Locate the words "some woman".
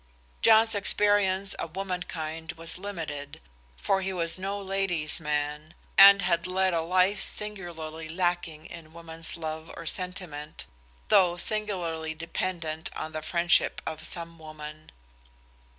14.03-14.91